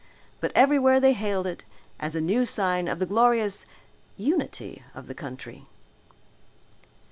But 0.39 0.51
everywhere 0.55 0.99
they 0.99 1.13
hailed 1.13 1.45
it 1.45 1.63
as 1.99 2.15
a 2.15 2.21
new 2.21 2.43
sign 2.43 2.87
of 2.87 2.97
the 2.97 3.05
glorious 3.05 3.67
unity 4.17 4.81
of 4.95 5.05
the 5.05 5.13
country. 5.13 5.65